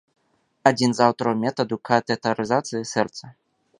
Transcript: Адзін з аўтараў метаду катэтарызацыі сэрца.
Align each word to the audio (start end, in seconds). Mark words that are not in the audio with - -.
Адзін 0.69 0.95
з 0.99 1.03
аўтараў 1.07 1.35
метаду 1.43 1.75
катэтарызацыі 1.91 2.81
сэрца. 2.93 3.25